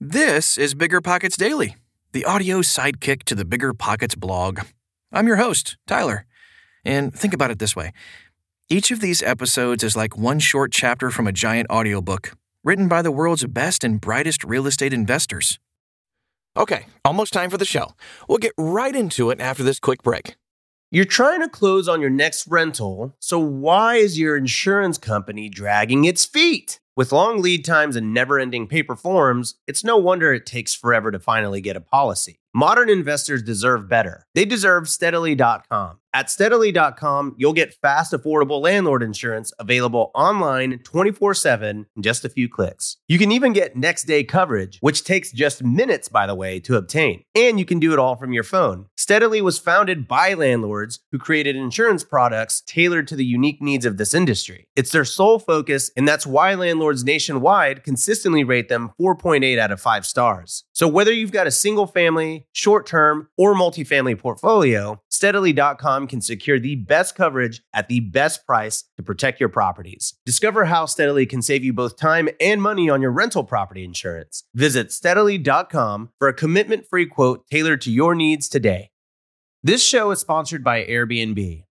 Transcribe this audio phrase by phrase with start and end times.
[0.00, 1.74] This is Bigger Pockets Daily,
[2.12, 4.60] the audio sidekick to the Bigger Pockets blog.
[5.10, 6.24] I'm your host, Tyler.
[6.84, 7.92] And think about it this way
[8.68, 12.30] each of these episodes is like one short chapter from a giant audiobook
[12.62, 15.58] written by the world's best and brightest real estate investors.
[16.56, 17.94] Okay, almost time for the show.
[18.28, 20.36] We'll get right into it after this quick break.
[20.92, 26.04] You're trying to close on your next rental, so why is your insurance company dragging
[26.04, 26.78] its feet?
[26.98, 31.12] With long lead times and never ending paper forms, it's no wonder it takes forever
[31.12, 32.40] to finally get a policy.
[32.52, 34.26] Modern investors deserve better.
[34.34, 36.00] They deserve steadily.com.
[36.14, 42.30] At steadily.com, you'll get fast, affordable landlord insurance available online 24 7 in just a
[42.30, 42.96] few clicks.
[43.06, 46.76] You can even get next day coverage, which takes just minutes, by the way, to
[46.76, 47.24] obtain.
[47.34, 48.86] And you can do it all from your phone.
[48.96, 53.98] Steadily was founded by landlords who created insurance products tailored to the unique needs of
[53.98, 54.66] this industry.
[54.74, 59.80] It's their sole focus, and that's why landlords nationwide consistently rate them 4.8 out of
[59.80, 60.64] 5 stars.
[60.72, 66.58] So whether you've got a single family, short term, or multifamily portfolio, steadily.com can secure
[66.58, 70.14] the best coverage at the best price to protect your properties.
[70.26, 74.44] Discover how Steadily can save you both time and money on your rental property insurance.
[74.54, 78.90] Visit steadily.com for a commitment free quote tailored to your needs today.
[79.62, 81.67] This show is sponsored by Airbnb.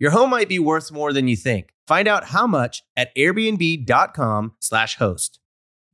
[0.00, 1.74] Your home might be worth more than you think.
[1.86, 5.40] Find out how much at airbnb.com/slash host.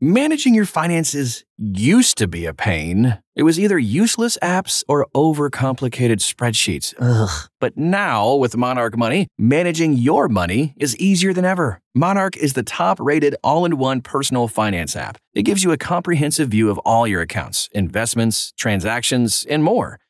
[0.00, 3.18] Managing your finances used to be a pain.
[3.34, 6.92] It was either useless apps or overcomplicated spreadsheets.
[7.00, 7.48] Ugh.
[7.60, 11.80] But now, with Monarch Money, managing your money is easier than ever.
[11.94, 15.16] Monarch is the top rated all in one personal finance app.
[15.34, 19.98] It gives you a comprehensive view of all your accounts, investments, transactions, and more.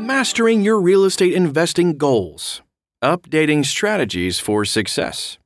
[0.00, 2.62] Mastering your real estate investing goals.
[3.04, 5.36] Updating strategies for success.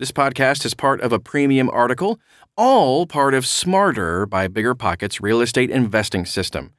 [0.00, 2.18] This podcast is part of a premium article,
[2.56, 6.72] all part of Smarter by Bigger Pockets Real Estate Investing System.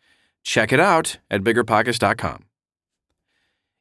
[0.44, 2.44] Check it out at biggerpockets.com.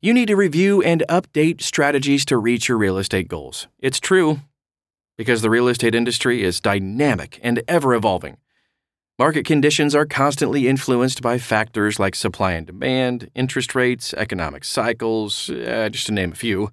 [0.00, 3.66] You need to review and update strategies to reach your real estate goals.
[3.80, 4.42] It's true,
[5.18, 8.36] because the real estate industry is dynamic and ever evolving.
[9.16, 15.50] Market conditions are constantly influenced by factors like supply and demand, interest rates, economic cycles,
[15.50, 16.70] uh, just to name a few.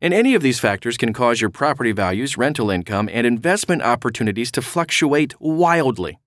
[0.00, 4.50] And any of these factors can cause your property values, rental income, and investment opportunities
[4.52, 6.18] to fluctuate wildly.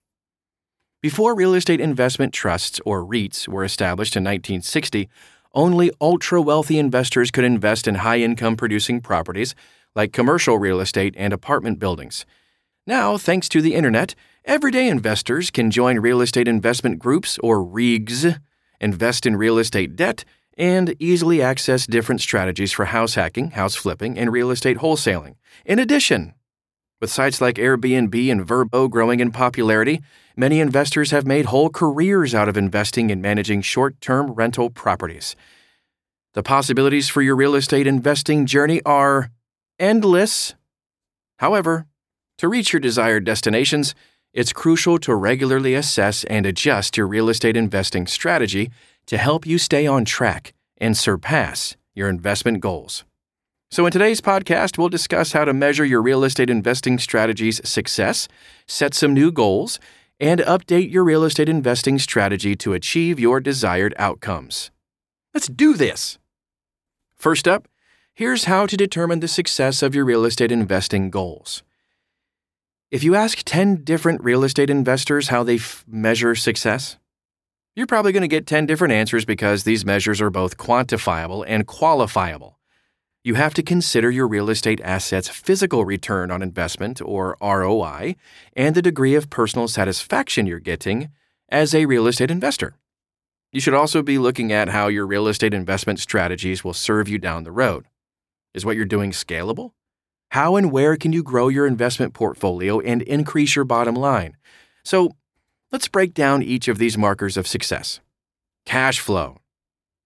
[1.01, 5.09] Before real estate investment trusts, or REITs, were established in 1960,
[5.53, 9.53] only ultra wealthy investors could invest in high income producing properties
[9.95, 12.25] like commercial real estate and apartment buildings.
[12.87, 14.15] Now, thanks to the internet,
[14.45, 18.39] everyday investors can join real estate investment groups, or REIGs,
[18.79, 20.25] invest in real estate debt,
[20.57, 25.35] and easily access different strategies for house hacking, house flipping, and real estate wholesaling.
[25.65, 26.33] In addition,
[26.99, 30.01] with sites like Airbnb and Vrbo growing in popularity,
[30.35, 35.35] many investors have made whole careers out of investing in managing short term rental properties.
[36.33, 39.31] The possibilities for your real estate investing journey are
[39.79, 40.55] endless.
[41.39, 41.87] However,
[42.41, 43.93] To reach your desired destinations,
[44.33, 48.71] it's crucial to regularly assess and adjust your real estate investing strategy
[49.05, 53.03] to help you stay on track and surpass your investment goals.
[53.69, 58.27] So, in today's podcast, we'll discuss how to measure your real estate investing strategy's success,
[58.67, 59.79] set some new goals,
[60.19, 64.71] and update your real estate investing strategy to achieve your desired outcomes.
[65.33, 66.19] Let's do this!
[67.15, 67.67] First up,
[68.13, 71.63] here's how to determine the success of your real estate investing goals.
[72.91, 76.97] If you ask 10 different real estate investors how they f- measure success,
[77.73, 81.65] you're probably going to get 10 different answers because these measures are both quantifiable and
[81.65, 82.55] qualifiable.
[83.23, 88.17] You have to consider your real estate asset's physical return on investment, or ROI,
[88.57, 91.11] and the degree of personal satisfaction you're getting
[91.47, 92.75] as a real estate investor.
[93.53, 97.19] You should also be looking at how your real estate investment strategies will serve you
[97.19, 97.85] down the road.
[98.53, 99.71] Is what you're doing scalable?
[100.31, 104.37] How and where can you grow your investment portfolio and increase your bottom line?
[104.81, 105.11] So,
[105.73, 107.99] let's break down each of these markers of success.
[108.65, 109.39] Cash flow.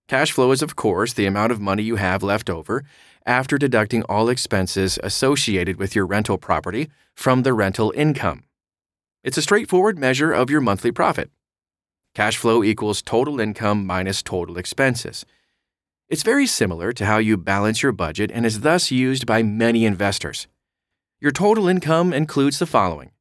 [0.07, 2.83] Cash flow is, of course, the amount of money you have left over
[3.27, 8.45] after deducting all expenses associated with your rental property from the rental income.
[9.24, 11.30] It's a straightforward measure of your monthly profit.
[12.16, 15.24] Cash flow equals total income minus total expenses.
[16.07, 19.85] It's very similar to how you balance your budget and is thus used by many
[19.85, 20.47] investors.
[21.19, 23.11] Your total income includes the following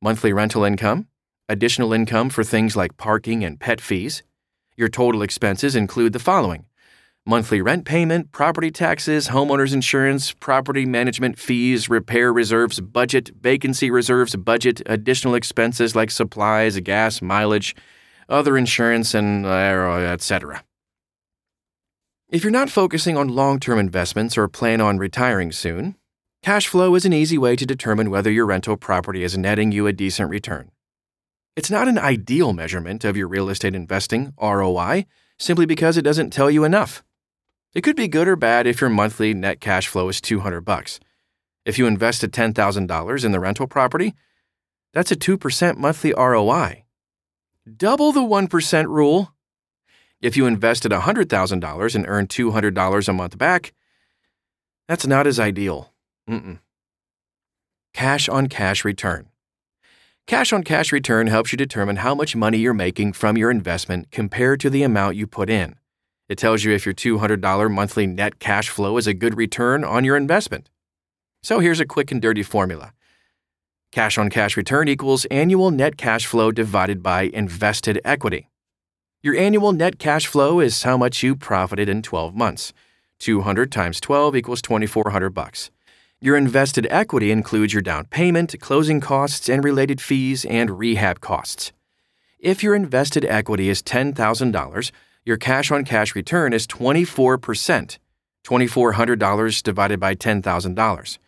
[0.00, 1.08] monthly rental income,
[1.50, 4.22] additional income for things like parking and pet fees.
[4.74, 6.64] Your total expenses include the following
[7.26, 14.34] monthly rent payment, property taxes, homeowners insurance, property management fees, repair reserves, budget, vacancy reserves,
[14.34, 17.76] budget, additional expenses like supplies, gas, mileage,
[18.30, 20.64] other insurance, and uh, etc.
[22.30, 25.96] If you're not focusing on long term investments or plan on retiring soon,
[26.44, 29.88] cash flow is an easy way to determine whether your rental property is netting you
[29.88, 30.70] a decent return.
[31.56, 35.06] It's not an ideal measurement of your real estate investing, ROI,
[35.40, 37.02] simply because it doesn't tell you enough.
[37.74, 41.00] It could be good or bad if your monthly net cash flow is 200 bucks.
[41.64, 44.14] If you invested $10,000 in the rental property,
[44.92, 46.84] that's a 2% monthly ROI.
[47.76, 49.34] Double the 1% rule
[50.20, 53.72] if you invested $100,000 and earned $200 a month back,
[54.88, 55.92] that's not as ideal.
[56.28, 56.58] Mm-mm.
[57.94, 59.28] Cash on cash return.
[60.26, 64.10] Cash on cash return helps you determine how much money you're making from your investment
[64.10, 65.76] compared to the amount you put in.
[66.28, 70.04] It tells you if your $200 monthly net cash flow is a good return on
[70.04, 70.68] your investment.
[71.42, 72.92] So here's a quick and dirty formula
[73.90, 78.48] cash on cash return equals annual net cash flow divided by invested equity.
[79.22, 82.72] Your annual net cash flow is how much you profited in 12 months.
[83.18, 85.70] 200 times 12 equals 2400 bucks.
[86.22, 91.70] Your invested equity includes your down payment, closing costs and related fees and rehab costs.
[92.38, 94.90] If your invested equity is $10,000,
[95.26, 97.98] your cash on cash return is 24%,
[98.42, 101.18] $2,400 divided by $10,000.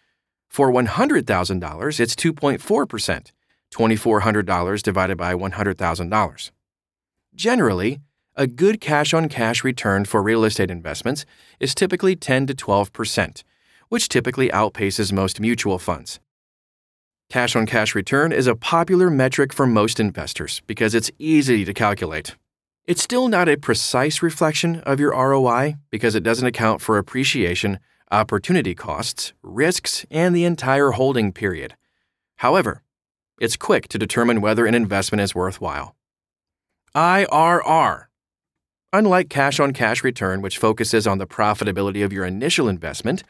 [0.49, 3.33] For $100,000, it's 2.4%,
[3.71, 6.51] $2,400 divided by $100,000.
[7.35, 8.01] Generally,
[8.37, 11.25] a good cash on cash return for real estate investments
[11.61, 13.43] is typically 10 to 12%,
[13.89, 16.21] which typically outpaces most mutual funds.
[17.31, 21.73] Cash on cash return is a popular metric for most investors because it's easy to
[21.73, 22.37] calculate.
[22.87, 27.79] It's still not a precise reflection of your ROI because it doesn't account for appreciation,
[28.11, 31.77] opportunity costs, risks, and the entire holding period.
[32.37, 32.83] However,
[33.41, 35.97] it's quick to determine whether an investment is worthwhile.
[36.95, 38.05] IRR.
[38.93, 43.23] Unlike cash on cash return, which focuses on the profitability of your initial investment,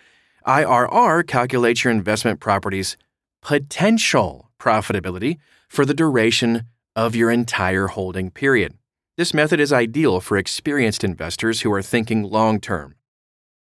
[0.44, 2.96] IRR calculates your investment property's
[3.40, 5.38] potential profitability
[5.68, 6.64] for the duration
[6.96, 8.74] of your entire holding period.
[9.16, 12.96] This method is ideal for experienced investors who are thinking long term.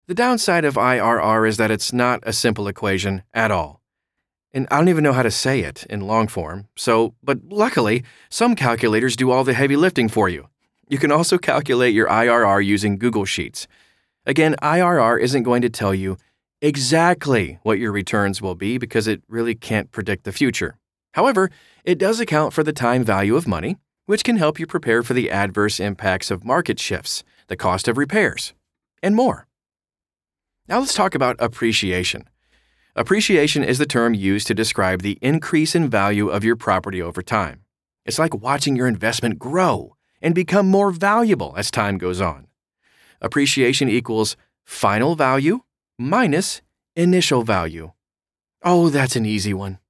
[0.07, 3.83] The downside of IRR is that it's not a simple equation at all
[4.54, 6.68] and I don't even know how to say it in long form.
[6.76, 10.49] So, but luckily, some calculators do all the heavy lifting for you.
[10.88, 13.66] You can also calculate your IRR using Google Sheets.
[14.25, 16.16] Again, IRR isn't going to tell you
[16.62, 20.78] exactly what your returns will be because it really can't predict the future.
[21.14, 21.50] However,
[21.84, 25.14] it does account for the time value of money, which can help you prepare for
[25.14, 28.54] the adverse impacts of market shifts, the cost of repairs,
[29.02, 29.46] and more.
[30.68, 32.28] Now let's talk about appreciation.
[32.96, 37.22] Appreciation is the term used to describe the increase in value of your property over
[37.22, 37.64] time.
[38.04, 42.46] It's like watching your investment grow and become more valuable as time goes on.
[43.20, 45.62] Appreciation equals final value
[45.98, 46.62] minus
[46.94, 47.90] initial value.
[48.62, 49.80] Oh, that's an easy one.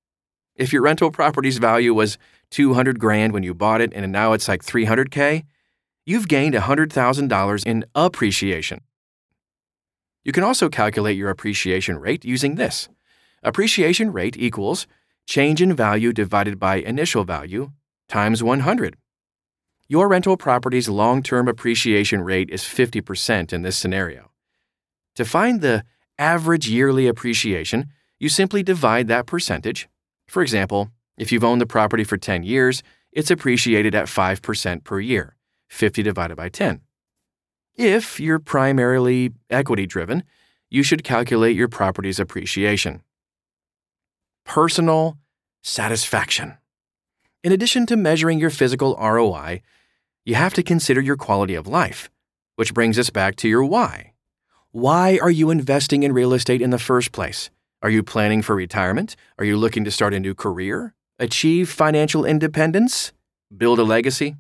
[0.57, 2.17] If your rental property's value was
[2.53, 5.45] 200 grand when you bought it and now it's like 300k,
[6.07, 8.81] you've gained $100,000 in appreciation.
[10.25, 12.89] You can also calculate your appreciation rate using this.
[13.45, 14.87] Appreciation rate equals
[15.27, 17.73] change in value divided by initial value
[18.09, 18.97] times 100.
[19.87, 24.31] Your rental property's long term appreciation rate is 50% in this scenario.
[25.17, 25.85] To find the
[26.19, 29.89] average yearly appreciation, you simply divide that percentage.
[30.27, 32.83] For example, if you've owned the property for 10 years,
[33.13, 35.37] it's appreciated at 5% per year,
[35.69, 36.81] 50 divided by 10.
[37.77, 40.25] If you're primarily equity driven,
[40.71, 43.03] you should calculate your property's appreciation.
[44.45, 45.19] Personal
[45.63, 46.59] satisfaction.
[47.43, 49.63] In addition to measuring your physical ROI,
[50.25, 52.09] you have to consider your quality of life,
[52.57, 54.13] which brings us back to your why.
[54.71, 57.51] Why are you investing in real estate in the first place?
[57.83, 59.17] Are you planning for retirement?
[59.39, 60.95] Are you looking to start a new career?
[61.19, 63.13] Achieve financial independence?
[63.55, 64.37] Build a legacy?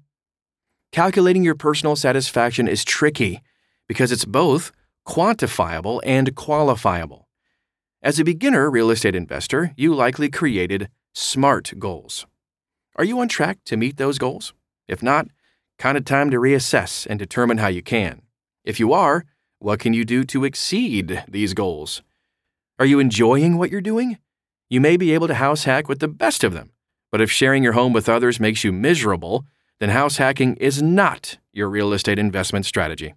[0.93, 3.43] Calculating your personal satisfaction is tricky
[3.89, 4.71] because it's both
[5.07, 7.24] quantifiable and qualifiable.
[8.05, 12.27] As a beginner real estate investor, you likely created SMART goals.
[12.97, 14.53] Are you on track to meet those goals?
[14.87, 15.29] If not,
[15.79, 18.21] kind of time to reassess and determine how you can.
[18.63, 19.25] If you are,
[19.59, 22.03] what can you do to exceed these goals?
[22.79, 24.19] Are you enjoying what you're doing?
[24.69, 26.73] You may be able to house hack with the best of them,
[27.11, 29.47] but if sharing your home with others makes you miserable,
[29.81, 33.15] then house hacking is not your real estate investment strategy.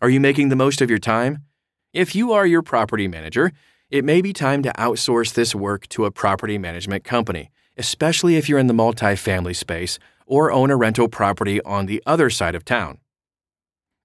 [0.00, 1.44] Are you making the most of your time?
[1.92, 3.52] If you are your property manager,
[3.92, 8.48] it may be time to outsource this work to a property management company, especially if
[8.48, 12.64] you're in the multifamily space or own a rental property on the other side of
[12.64, 12.96] town.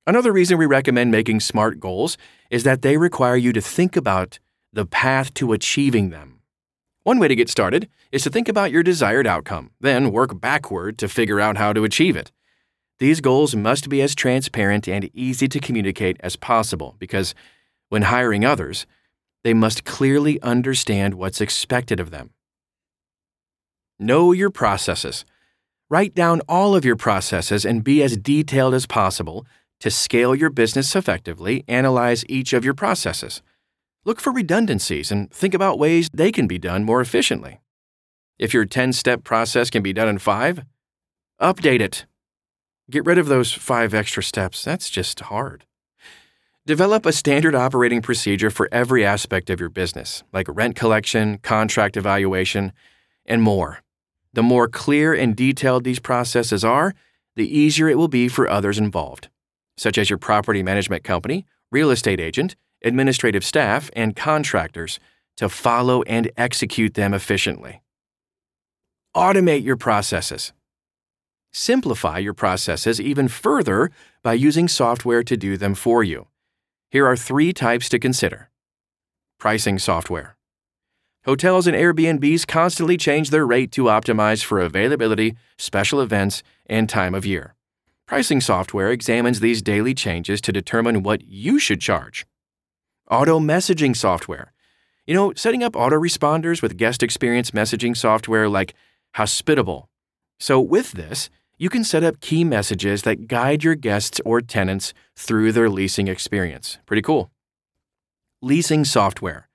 [0.05, 2.17] Another reason we recommend making SMART goals
[2.49, 4.39] is that they require you to think about
[4.73, 6.41] the path to achieving them.
[7.03, 10.97] One way to get started is to think about your desired outcome, then work backward
[10.97, 12.33] to figure out how to achieve it.
[12.99, 17.33] These goals must be as transparent and easy to communicate as possible because,
[17.87, 18.85] when hiring others,
[19.47, 22.31] they must clearly understand what's expected of them.
[23.97, 25.23] Know your processes.
[25.89, 29.45] Write down all of your processes and be as detailed as possible
[29.79, 31.63] to scale your business effectively.
[31.69, 33.41] Analyze each of your processes.
[34.03, 37.61] Look for redundancies and think about ways they can be done more efficiently.
[38.37, 40.65] If your 10 step process can be done in five,
[41.39, 42.05] update it.
[42.91, 44.61] Get rid of those five extra steps.
[44.65, 45.63] That's just hard.
[46.67, 51.95] Develop a standard operating procedure for every aspect of your business, like rent collection, contract
[51.95, 52.73] evaluation,
[53.25, 53.79] and more.
[54.33, 56.93] The more clear and detailed these processes are,
[57.37, 59.29] the easier it will be for others involved,
[59.77, 64.99] such as your property management company, real estate agent, administrative staff, and contractors,
[65.37, 67.81] to follow and execute them efficiently.
[69.15, 70.51] Automate your processes.
[71.53, 73.89] Simplify your processes even further
[74.21, 76.27] by using software to do them for you.
[76.89, 78.49] Here are three types to consider
[79.39, 80.35] pricing software.
[81.25, 87.13] Hotels and Airbnbs constantly change their rate to optimize for availability, special events, and time
[87.13, 87.53] of year.
[88.07, 92.25] Pricing software examines these daily changes to determine what you should charge.
[93.11, 94.53] Auto messaging software.
[95.05, 98.73] You know, setting up autoresponders with guest experience messaging software like
[99.15, 99.89] Hospitable.
[100.39, 104.93] So, with this, you can set up key messages that guide your guests or tenants
[105.15, 106.77] through their leasing experience.
[106.85, 107.31] Pretty cool.
[108.41, 109.49] Leasing software.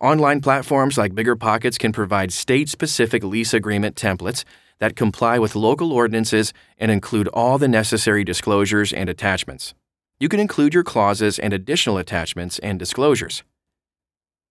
[0.00, 4.44] Online platforms like BiggerPockets can provide state specific lease agreement templates
[4.78, 9.74] that comply with local ordinances and include all the necessary disclosures and attachments.
[10.18, 13.42] You can include your clauses and additional attachments and disclosures.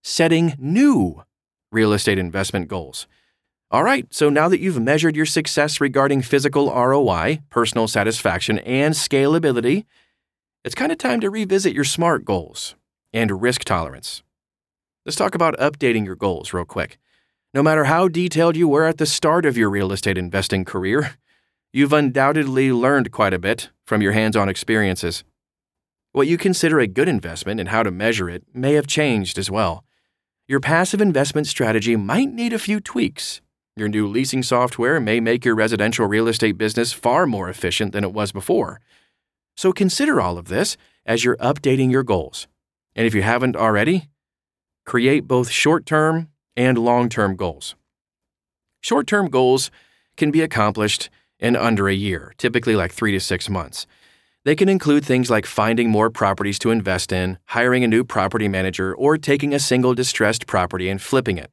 [0.04, 1.24] Setting new
[1.72, 3.08] real estate investment goals.
[3.72, 8.94] All right, so now that you've measured your success regarding physical ROI, personal satisfaction, and
[8.94, 9.86] scalability,
[10.64, 12.76] it's kind of time to revisit your SMART goals
[13.12, 14.22] and risk tolerance.
[15.06, 16.98] Let's talk about updating your goals real quick.
[17.56, 21.16] No matter how detailed you were at the start of your real estate investing career,
[21.74, 25.24] you've undoubtedly learned quite a bit from your hands on experiences.
[26.12, 29.50] What you consider a good investment and how to measure it may have changed as
[29.50, 29.84] well.
[30.48, 33.42] Your passive investment strategy might need a few tweaks.
[33.78, 38.06] Your new leasing software may make your residential real estate business far more efficient than
[38.06, 38.80] it was before.
[39.58, 42.48] So consider all of this as you're updating your goals.
[42.96, 44.08] And if you haven't already,
[44.86, 47.76] create both short term and long term goals.
[48.80, 49.72] Short term goals
[50.16, 53.86] can be accomplished in under a year, typically like three to six months.
[54.46, 58.48] They can include things like finding more properties to invest in, hiring a new property
[58.48, 61.52] manager, or taking a single distressed property and flipping it.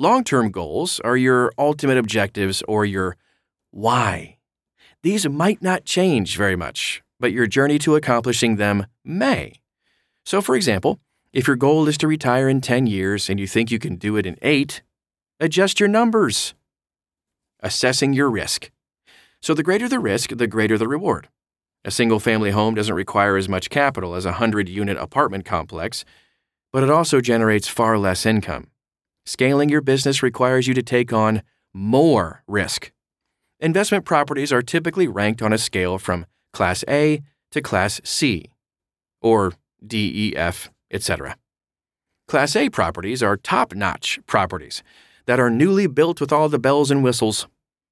[0.00, 3.16] Long term goals are your ultimate objectives or your
[3.72, 4.36] why.
[5.02, 9.54] These might not change very much, but your journey to accomplishing them may.
[10.24, 11.00] So, for example,
[11.32, 14.16] if your goal is to retire in 10 years and you think you can do
[14.16, 14.82] it in 8,
[15.40, 16.54] adjust your numbers.
[17.58, 18.70] Assessing your risk.
[19.42, 21.28] So, the greater the risk, the greater the reward.
[21.84, 26.04] A single family home doesn't require as much capital as a 100 unit apartment complex,
[26.72, 28.68] but it also generates far less income.
[29.28, 31.42] Scaling your business requires you to take on
[31.74, 32.92] more risk.
[33.60, 37.20] Investment properties are typically ranked on a scale from Class A
[37.50, 38.46] to Class C,
[39.20, 39.52] or
[39.86, 41.36] D, E, F, etc.
[42.26, 44.82] Class A properties are top notch properties
[45.26, 47.48] that are newly built with all the bells and whistles.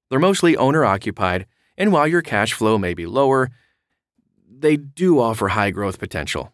[0.09, 1.45] They're mostly owner occupied,
[1.77, 3.51] and while your cash flow may be lower,
[4.49, 6.51] they do offer high growth potential.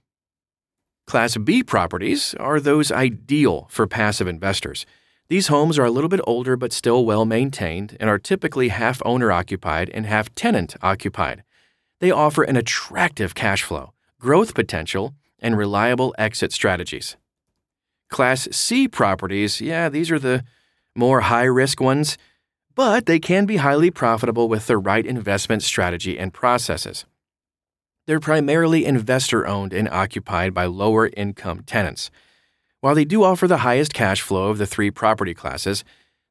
[1.05, 4.86] Class B properties are those ideal for passive investors.
[5.29, 9.01] These homes are a little bit older but still well maintained and are typically half
[9.05, 11.43] owner occupied and half tenant occupied.
[12.00, 17.17] They offer an attractive cash flow, growth potential, and reliable exit strategies.
[18.10, 20.43] Class C properties, yeah, these are the
[20.95, 22.17] more high risk ones,
[22.75, 27.05] but they can be highly profitable with the right investment strategy and processes.
[28.05, 32.12] They're primarily investor owned and occupied by lower income tenants.
[32.81, 35.86] While they do offer the highest cash flow of the three property classes,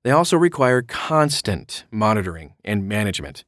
[0.04, 3.44] they also require constant monitoring and management.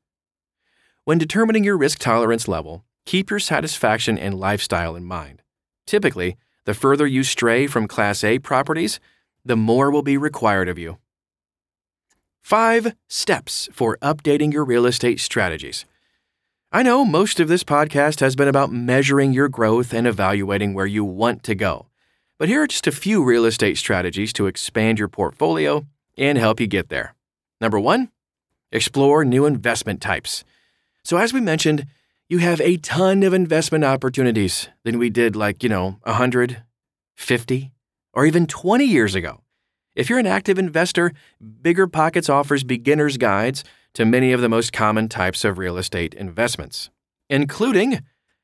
[1.05, 5.43] When determining your risk tolerance level, keep your satisfaction and lifestyle in mind.
[5.87, 9.01] Typically, the further you stray from Class A properties,
[9.45, 10.97] the more will be required of you.
[12.43, 15.85] 5 Steps for Updating Your Real Estate Strategies.
[16.75, 20.87] I know most of this podcast has been about measuring your growth and evaluating where
[20.87, 21.87] you want to go.
[22.37, 25.87] But here are just a few real estate strategies to expand your portfolio
[26.19, 27.15] and help you get there.
[27.61, 28.11] Number one,
[28.73, 30.43] explore new investment types.
[31.05, 31.87] So, as we mentioned,
[32.29, 36.65] you have a ton of investment opportunities than we did like, you know, 100,
[37.15, 37.71] 50,
[38.13, 39.43] or even 20 years ago.
[39.95, 41.13] If you're an active investor,
[41.63, 43.63] Bigger Pockets offers beginner's guides
[43.95, 46.91] to many of the most common types of real estate investments,
[47.31, 48.03] including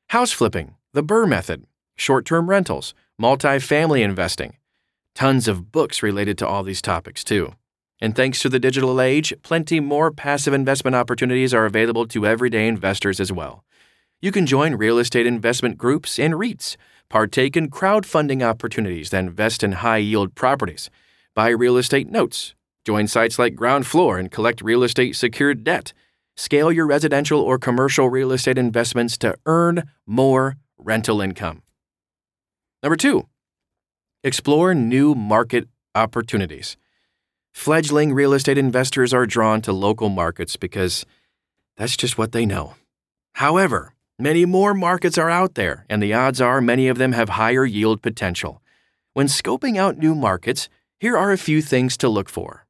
[0.09, 4.57] house flipping, the BRRRR method, short term rentals, multifamily investing.
[5.13, 7.53] Tons of books related to all these topics, too.
[7.99, 12.67] And thanks to the digital age, plenty more passive investment opportunities are available to everyday
[12.67, 13.63] investors as well.
[14.21, 16.77] You can join real estate investment groups and REITs,
[17.09, 20.89] partake in crowdfunding opportunities that invest in high yield properties,
[21.35, 25.93] buy real estate notes, join sites like Groundfloor and collect real estate secured debt,
[26.35, 31.61] scale your residential or commercial real estate investments to earn more rental income.
[32.81, 33.27] Number two,
[34.23, 36.77] explore new market opportunities.
[37.53, 41.05] Fledgling real estate investors are drawn to local markets because
[41.77, 42.75] that's just what they know.
[43.35, 47.29] However, many more markets are out there, and the odds are many of them have
[47.29, 48.61] higher yield potential.
[49.13, 52.65] When scoping out new markets, here are a few things to look for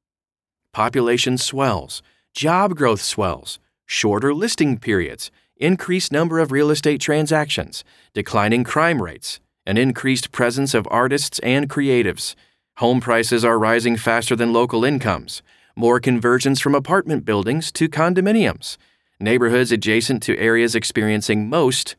[0.74, 2.02] population swells,
[2.34, 9.40] job growth swells, shorter listing periods, increased number of real estate transactions, declining crime rates,
[9.66, 12.36] an increased presence of artists and creatives.
[12.78, 15.42] Home prices are rising faster than local incomes,
[15.76, 18.78] more conversions from apartment buildings to condominiums,
[19.20, 21.96] neighborhoods adjacent to areas experiencing most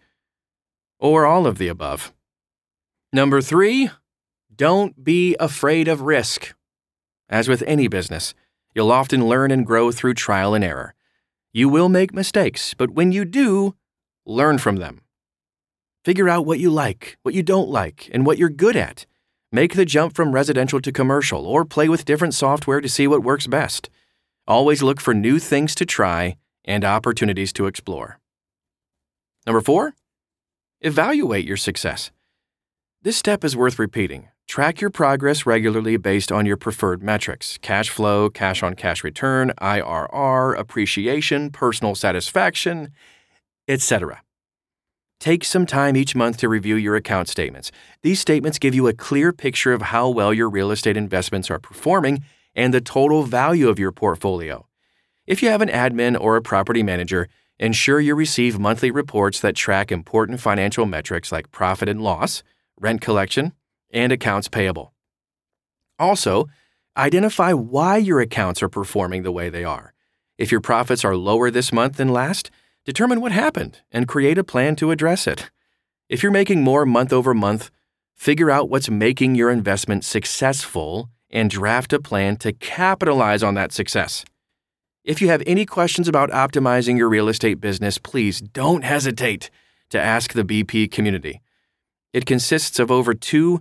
[0.99, 2.13] or all of the above.
[3.13, 3.91] Number three,
[4.55, 6.55] don't be afraid of risk.
[7.29, 8.35] As with any business,
[8.75, 10.95] you'll often learn and grow through trial and error.
[11.53, 13.75] You will make mistakes, but when you do,
[14.25, 15.03] learn from them.
[16.05, 19.07] Figure out what you like, what you don't like, and what you're good at.
[19.53, 23.23] Make the jump from residential to commercial or play with different software to see what
[23.23, 23.91] works best.
[24.49, 28.19] Always look for new things to try and opportunities to explore.
[29.47, 29.95] Number four,
[30.81, 32.11] evaluate your success.
[33.03, 34.29] This step is worth repeating.
[34.49, 39.53] Track your progress regularly based on your preferred metrics cash flow, cash on cash return,
[39.61, 42.93] IRR, appreciation, personal satisfaction,
[43.67, 44.23] etc.
[45.21, 47.71] Take some time each month to review your account statements.
[48.03, 51.61] These statements give you a clear picture of how well your real estate investments are
[51.61, 52.25] performing
[52.55, 54.67] and the total value of your portfolio.
[55.27, 57.29] If you have an admin or a property manager,
[57.59, 62.43] ensure you receive monthly reports that track important financial metrics like profit and loss,
[62.81, 63.53] rent collection,
[63.93, 64.93] and accounts payable.
[65.99, 66.49] Also,
[66.97, 69.93] identify why your accounts are performing the way they are.
[70.39, 72.51] If your profits are lower this month than last,
[72.85, 75.51] determine what happened and create a plan to address it.
[76.09, 77.71] If you're making more month over month,
[78.15, 83.73] figure out what's making your investment successful and draft a plan to capitalize on that
[83.73, 84.25] success.
[85.05, 89.51] If you have any questions about optimizing your real estate business, please don't hesitate
[89.91, 91.41] to ask the BP community.
[92.13, 93.61] It consists of over 2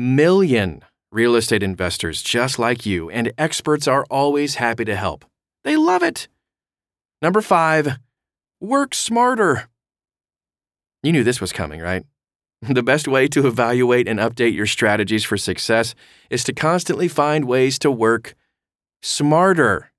[0.00, 0.82] million
[1.12, 5.24] real estate investors just like you, and experts are always happy to help.
[5.62, 6.26] They love it.
[7.20, 7.98] Number five,
[8.60, 9.68] work smarter.
[11.02, 12.04] You knew this was coming, right?
[12.62, 15.94] The best way to evaluate and update your strategies for success
[16.28, 18.34] is to constantly find ways to work
[19.00, 19.92] smarter.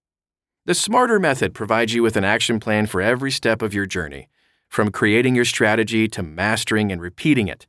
[0.67, 4.29] The Smarter Method provides you with an action plan for every step of your journey,
[4.69, 7.65] from creating your strategy to mastering and repeating it.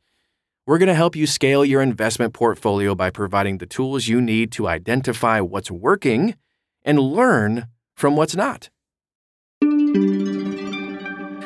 [0.64, 4.53] We're going to help you scale your investment portfolio by providing the tools you need
[4.53, 6.37] to identify what's working
[6.85, 8.70] and learn from what's not.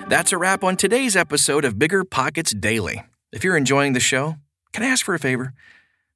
[0.08, 3.04] That's a wrap on today's episode of Bigger Pockets Daily.
[3.32, 4.36] If you're enjoying the show,
[4.74, 5.54] can I ask for a favor?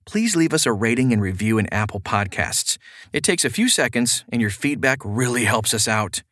[0.04, 2.76] Please leave us a rating and review in Apple Podcasts.
[3.14, 6.22] It takes a few seconds, and your feedback really helps us out.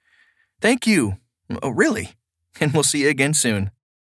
[0.61, 1.16] Thank you.
[1.62, 2.11] Oh, really?
[2.61, 3.70] And we'll see you again soon.